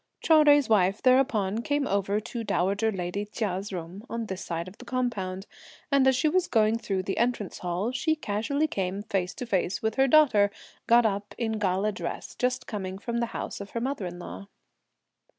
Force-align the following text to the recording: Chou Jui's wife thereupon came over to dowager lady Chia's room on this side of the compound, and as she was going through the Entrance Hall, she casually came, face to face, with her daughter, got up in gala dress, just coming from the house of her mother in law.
Chou 0.19 0.43
Jui's 0.43 0.67
wife 0.67 0.99
thereupon 1.03 1.61
came 1.61 1.85
over 1.85 2.19
to 2.19 2.43
dowager 2.43 2.91
lady 2.91 3.23
Chia's 3.23 3.71
room 3.71 4.03
on 4.09 4.25
this 4.25 4.43
side 4.43 4.67
of 4.67 4.79
the 4.79 4.83
compound, 4.85 5.45
and 5.91 6.07
as 6.07 6.15
she 6.15 6.27
was 6.27 6.47
going 6.47 6.79
through 6.79 7.03
the 7.03 7.19
Entrance 7.19 7.59
Hall, 7.59 7.91
she 7.91 8.15
casually 8.15 8.65
came, 8.65 9.03
face 9.03 9.35
to 9.35 9.45
face, 9.45 9.83
with 9.83 9.97
her 9.97 10.07
daughter, 10.07 10.49
got 10.87 11.05
up 11.05 11.35
in 11.37 11.59
gala 11.59 11.91
dress, 11.91 12.33
just 12.33 12.65
coming 12.65 12.97
from 12.97 13.19
the 13.19 13.27
house 13.27 13.61
of 13.61 13.69
her 13.77 13.79
mother 13.79 14.07
in 14.07 14.17
law. 14.17 14.47